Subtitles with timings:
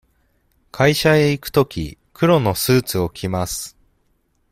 [0.71, 3.77] 会社へ行くとき、黒のスーツを着ます。